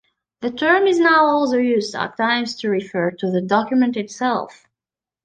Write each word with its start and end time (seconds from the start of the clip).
The 0.39 0.49
term 0.49 0.87
is 0.87 0.97
now 0.99 1.25
also 1.25 1.57
used 1.57 1.93
at 1.93 2.17
times 2.17 2.55
to 2.55 2.69
refer 2.69 3.11
to 3.11 3.29
the 3.29 3.39
document 3.39 3.95
itself. 3.95 4.65